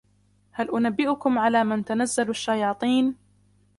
[0.51, 3.15] هَلْ أُنَبِّئُكُمْ عَلَى مَنْ تَنَزَّلُ الشَّيَاطِينُ